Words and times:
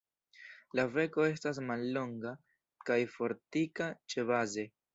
La 0.77 0.85
beko 0.95 1.25
estas 1.33 1.59
mallonga 1.67 2.33
kaj 2.89 2.99
fortika 3.19 3.93
ĉebaze. 4.15 4.69